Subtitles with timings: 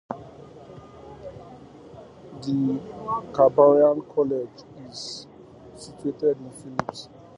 [2.41, 2.81] The
[3.35, 4.49] Canberra College
[4.89, 5.27] is
[5.77, 7.09] situated in Phillip.